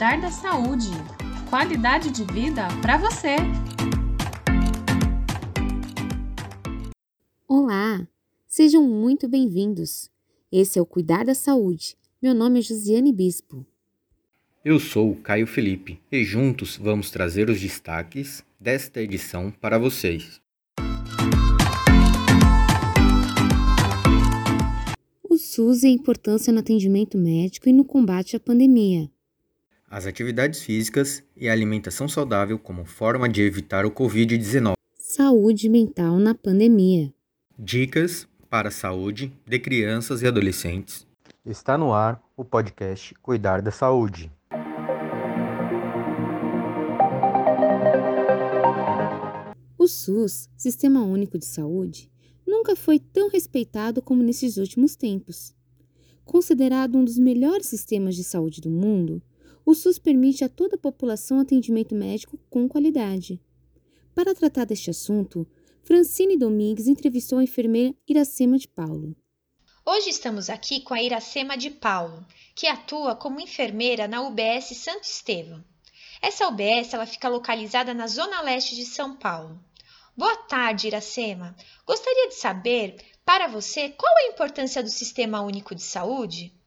[0.00, 0.88] cuidar da saúde.
[1.50, 3.36] Qualidade de vida para você.
[7.46, 8.08] Olá,
[8.48, 10.10] sejam muito bem-vindos.
[10.50, 11.98] Esse é o Cuidar da Saúde.
[12.22, 13.66] Meu nome é Josiane Bispo.
[14.64, 20.40] Eu sou Caio Felipe e juntos vamos trazer os destaques desta edição para vocês.
[25.22, 29.10] O SUS e a importância no atendimento médico e no combate à pandemia.
[29.92, 34.74] As atividades físicas e a alimentação saudável como forma de evitar o Covid-19.
[34.96, 37.12] Saúde mental na pandemia.
[37.58, 41.04] Dicas para a saúde de crianças e adolescentes.
[41.44, 44.30] Está no ar o podcast Cuidar da Saúde.
[49.76, 52.08] O SUS, Sistema Único de Saúde,
[52.46, 55.52] nunca foi tão respeitado como nesses últimos tempos.
[56.24, 59.20] Considerado um dos melhores sistemas de saúde do mundo,
[59.70, 63.40] o SUS permite a toda a população atendimento médico com qualidade.
[64.12, 65.46] Para tratar deste assunto,
[65.84, 69.14] Francine Domingues entrevistou a enfermeira Iracema de Paulo.
[69.86, 75.04] Hoje estamos aqui com a Iracema de Paulo, que atua como enfermeira na UBS Santo
[75.04, 75.64] Estevão.
[76.20, 79.64] Essa UBS ela fica localizada na zona leste de São Paulo.
[80.16, 81.54] Boa tarde, Iracema.
[81.86, 86.59] Gostaria de saber, para você, qual a importância do Sistema Único de Saúde?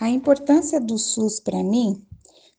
[0.00, 2.04] A importância do SUS para mim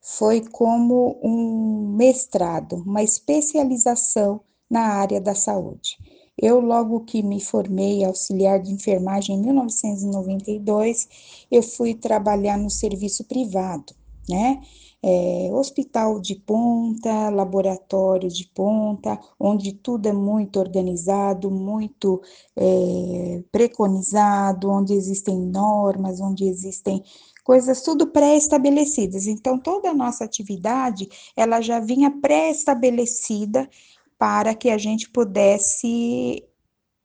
[0.01, 5.97] foi como um mestrado, uma especialização na área da saúde.
[6.37, 11.07] Eu, logo que me formei auxiliar de enfermagem em 1992,
[11.51, 13.93] eu fui trabalhar no serviço privado,
[14.29, 14.61] né?
[15.07, 22.23] é, hospital de ponta, laboratório de ponta, onde tudo é muito organizado, muito
[22.55, 27.03] é, preconizado, onde existem normas, onde existem
[27.43, 29.27] coisas tudo pré-estabelecidas.
[29.27, 33.69] Então, toda a nossa atividade, ela já vinha pré-estabelecida
[34.17, 36.43] para que a gente pudesse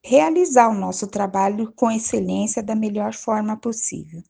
[0.02, 4.22] realizar o nosso trabalho com excelência da melhor forma possível.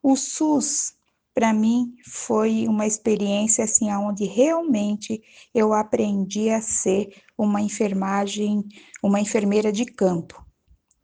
[0.00, 0.96] O SUS
[1.38, 5.22] para mim foi uma experiência assim onde realmente
[5.54, 8.64] eu aprendi a ser uma enfermagem,
[9.00, 10.44] uma enfermeira de campo,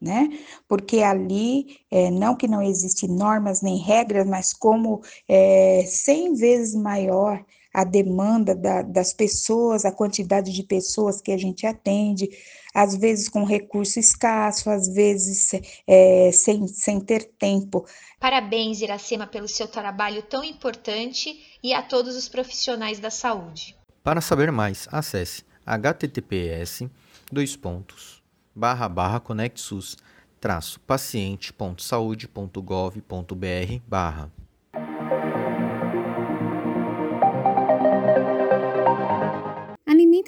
[0.00, 0.28] né?
[0.66, 6.74] Porque ali, é, não que não existem normas nem regras, mas como é 100 vezes
[6.74, 7.40] maior
[7.74, 12.30] a demanda da, das pessoas, a quantidade de pessoas que a gente atende,
[12.72, 15.50] às vezes com recurso escasso, às vezes
[15.86, 17.84] é, sem, sem ter tempo.
[18.20, 23.76] Parabéns, Iracema, pelo seu trabalho tão importante e a todos os profissionais da saúde.
[24.04, 26.84] Para saber mais, acesse https
[27.32, 28.22] dois pontos,
[28.54, 29.96] barra, barra conectsus
[30.40, 34.30] traço paciente.saude.gov.br barra.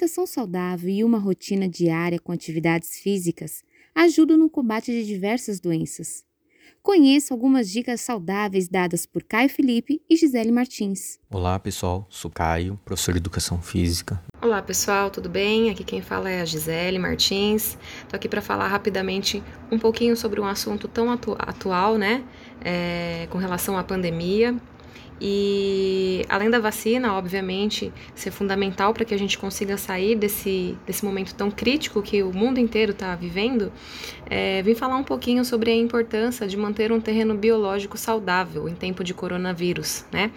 [0.07, 3.61] Alimentação saudável e uma rotina diária com atividades físicas
[3.93, 6.25] ajudam no combate de diversas doenças.
[6.81, 11.19] Conheça algumas dicas saudáveis dadas por Caio Felipe e Gisele Martins.
[11.29, 14.23] Olá pessoal, sou Caio, professor de Educação Física.
[14.41, 15.69] Olá pessoal, tudo bem?
[15.69, 17.77] Aqui quem fala é a Gisele Martins.
[18.03, 22.23] Estou aqui para falar rapidamente um pouquinho sobre um assunto tão atu atual, né?
[22.63, 24.55] É, com relação à pandemia,
[25.19, 31.03] e além da vacina, obviamente, ser fundamental para que a gente consiga sair desse, desse
[31.03, 33.71] momento tão crítico que o mundo inteiro está vivendo,
[34.29, 38.75] é, vim falar um pouquinho sobre a importância de manter um terreno biológico saudável em
[38.75, 40.31] tempo de coronavírus, né?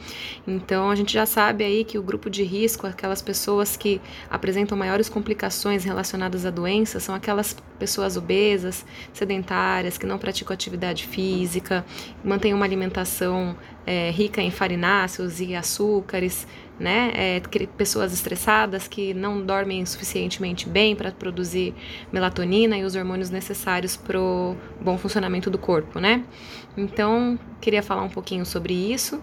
[0.47, 4.01] Então a gente já sabe aí que o grupo de risco, aquelas pessoas que
[4.31, 11.07] apresentam maiores complicações relacionadas à doença, são aquelas pessoas obesas, sedentárias, que não praticam atividade
[11.07, 11.85] física,
[12.23, 16.47] mantêm uma alimentação é, rica em farináceos e açúcares,
[16.79, 17.11] né?
[17.15, 17.43] É,
[17.77, 21.75] pessoas estressadas que não dormem suficientemente bem para produzir
[22.13, 26.23] melatonina e os hormônios necessários para o bom funcionamento do corpo, né?
[26.77, 29.21] Então, queria falar um pouquinho sobre isso,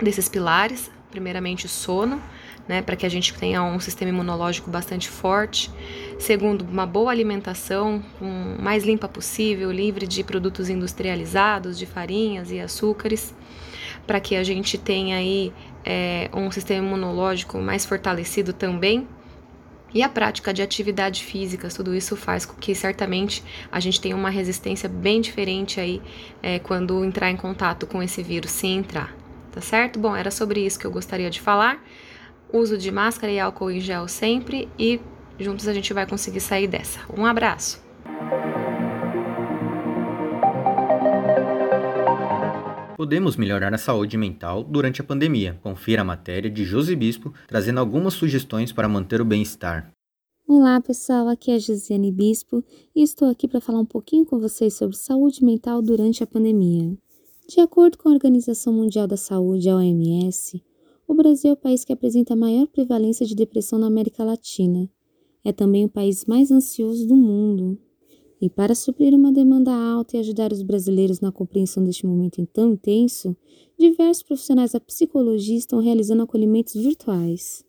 [0.00, 0.90] desses pilares.
[1.10, 2.20] Primeiramente, o sono,
[2.68, 5.70] né, para que a gente tenha um sistema imunológico bastante forte.
[6.18, 12.60] Segundo, uma boa alimentação, um, mais limpa possível, livre de produtos industrializados, de farinhas e
[12.60, 13.34] açúcares
[14.06, 15.52] para que a gente tenha aí
[15.84, 19.06] é, um sistema imunológico mais fortalecido também.
[19.92, 23.42] E a prática de atividade física, tudo isso faz com que certamente
[23.72, 26.02] a gente tenha uma resistência bem diferente aí
[26.42, 29.14] é, quando entrar em contato com esse vírus, se entrar,
[29.52, 29.98] tá certo?
[29.98, 31.82] Bom, era sobre isso que eu gostaria de falar.
[32.52, 35.00] Uso de máscara e álcool em gel sempre e
[35.38, 37.00] juntos a gente vai conseguir sair dessa.
[37.16, 37.84] Um abraço!
[42.96, 45.60] Podemos melhorar a saúde mental durante a pandemia.
[45.62, 49.92] Confira a matéria de Josi Bispo trazendo algumas sugestões para manter o bem-estar.
[50.48, 52.64] Olá pessoal, aqui é a Josiane Bispo
[52.94, 56.96] e estou aqui para falar um pouquinho com vocês sobre saúde mental durante a pandemia.
[57.48, 60.62] De acordo com a Organização Mundial da Saúde, a OMS,
[61.06, 64.90] o Brasil é o país que apresenta a maior prevalência de depressão na América Latina.
[65.44, 67.78] É também o país mais ansioso do mundo.
[68.40, 72.72] E para suprir uma demanda alta e ajudar os brasileiros na compreensão deste momento tão
[72.72, 73.36] intenso,
[73.78, 77.64] diversos profissionais da psicologia estão realizando acolhimentos virtuais.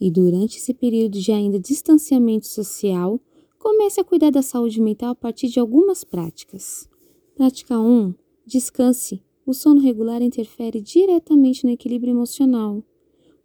[0.00, 3.20] E durante esse período de ainda distanciamento social,
[3.58, 6.88] comece a cuidar da saúde mental a partir de algumas práticas.
[7.36, 8.12] Prática 1.
[8.44, 9.22] Descanse.
[9.44, 12.82] O sono regular interfere diretamente no equilíbrio emocional.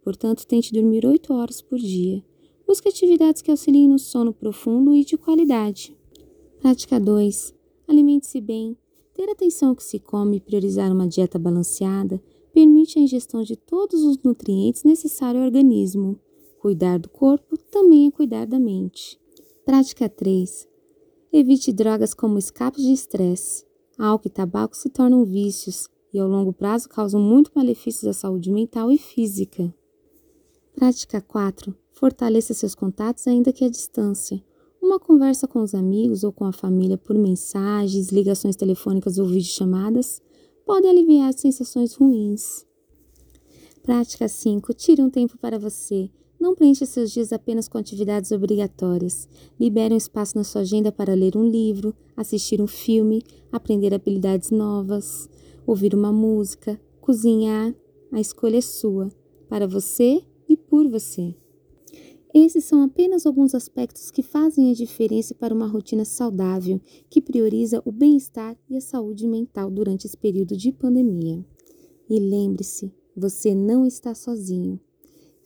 [0.02, 2.24] Portanto, tente dormir 8 horas por dia.
[2.66, 5.96] Busque atividades que auxiliem no sono profundo e de qualidade.
[6.60, 7.54] Prática 2.
[7.88, 8.76] Alimente-se bem.
[9.12, 12.22] Ter atenção ao que se come e priorizar uma dieta balanceada
[12.52, 16.18] permite a ingestão de todos os nutrientes necessários ao organismo.
[16.60, 19.18] Cuidar do corpo também é cuidar da mente.
[19.64, 20.68] Prática 3.
[21.32, 23.67] Evite drogas como escapes de estresse.
[23.98, 28.50] Álcool e tabaco se tornam vícios e, ao longo prazo, causam muito malefícios à saúde
[28.50, 29.74] mental e física.
[30.72, 31.74] Prática 4.
[31.90, 34.40] Fortaleça seus contatos, ainda que à distância.
[34.80, 40.22] Uma conversa com os amigos ou com a família por mensagens, ligações telefônicas ou videochamadas
[40.64, 42.64] pode aliviar sensações ruins.
[43.82, 44.72] Prática 5.
[44.74, 46.08] Tire um tempo para você.
[46.40, 49.28] Não preencha seus dias apenas com atividades obrigatórias.
[49.58, 54.50] Libere um espaço na sua agenda para ler um livro, assistir um filme, aprender habilidades
[54.50, 55.28] novas,
[55.66, 57.74] ouvir uma música, cozinhar.
[58.12, 59.10] A escolha é sua,
[59.48, 61.34] para você e por você.
[62.32, 66.80] Esses são apenas alguns aspectos que fazem a diferença para uma rotina saudável
[67.10, 71.44] que prioriza o bem-estar e a saúde mental durante esse período de pandemia.
[72.08, 74.78] E lembre-se, você não está sozinho.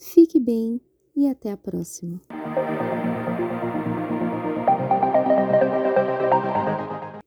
[0.03, 0.81] Fique bem
[1.15, 2.21] e até a próxima.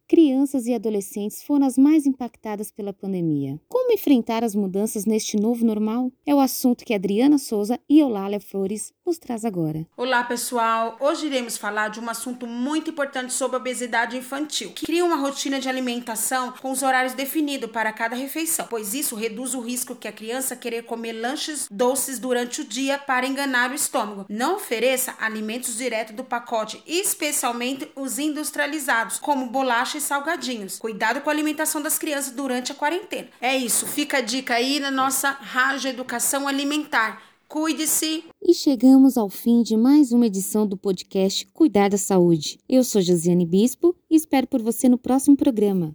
[0.06, 3.60] Crianças e adolescentes foram as mais impactadas pela pandemia.
[3.69, 6.12] Como enfrentar as mudanças neste novo normal?
[6.25, 9.86] É o assunto que Adriana Souza e Eulália Flores nos traz agora.
[9.96, 10.98] Olá, pessoal.
[11.00, 15.60] Hoje iremos falar de um assunto muito importante sobre obesidade infantil, que cria uma rotina
[15.60, 20.07] de alimentação com os horários definidos para cada refeição, pois isso reduz o risco que
[20.07, 24.25] a criança querer comer lanches doces durante o dia para enganar o estômago.
[24.28, 30.80] Não ofereça alimentos direto do pacote, especialmente os industrializados, como bolachas e salgadinhos.
[30.80, 33.28] Cuidado com a alimentação das crianças durante a quarentena.
[33.40, 37.35] É isso, fica a dica aí na nossa Rádio Educação Alimentar.
[37.47, 38.24] Cuide-se.
[38.42, 42.59] E chegamos ao fim de mais uma edição do podcast Cuidar da Saúde.
[42.68, 45.94] Eu sou Josiane Bispo e espero por você no próximo programa.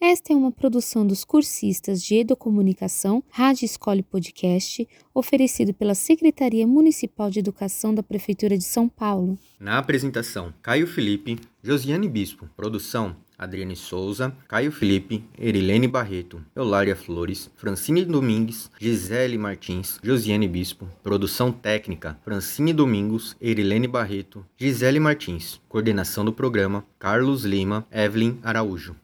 [0.00, 6.66] Esta é uma produção dos cursistas de Educomunicação, Rádio Escola e Podcast, oferecido pela Secretaria
[6.66, 9.38] Municipal de Educação da Prefeitura de São Paulo.
[9.58, 12.48] Na apresentação, Caio Felipe, Josiane Bispo.
[12.56, 20.86] Produção, Adriane Souza, Caio Felipe, Erilene Barreto, Eulária Flores, Francine Domingues, Gisele Martins, Josiane Bispo.
[21.02, 25.58] Produção técnica, Francine Domingos, Erilene Barreto, Gisele Martins.
[25.70, 28.94] Coordenação do programa, Carlos Lima, Evelyn Araújo.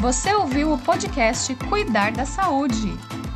[0.00, 2.92] Você ouviu o podcast Cuidar da Saúde,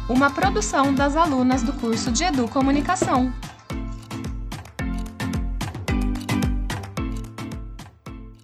[0.09, 3.33] uma produção das alunas do curso de Educomunicação.